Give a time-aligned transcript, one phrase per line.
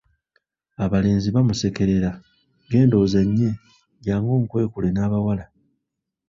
[0.83, 2.09] Abalenzi bamusekerera,
[2.69, 3.49] genda ozannye,
[4.05, 5.45] jangu onkwekule n'abawala.